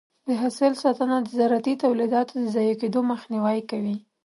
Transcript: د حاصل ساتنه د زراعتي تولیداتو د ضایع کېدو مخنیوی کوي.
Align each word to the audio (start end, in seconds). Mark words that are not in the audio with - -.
د 0.27 0.29
حاصل 0.41 0.73
ساتنه 0.83 1.15
د 1.21 1.27
زراعتي 1.37 1.73
تولیداتو 1.83 2.33
د 2.39 2.45
ضایع 2.55 2.75
کېدو 2.81 2.99
مخنیوی 3.11 3.59
کوي. 3.71 3.95